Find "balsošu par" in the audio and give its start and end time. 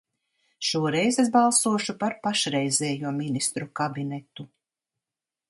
1.35-2.15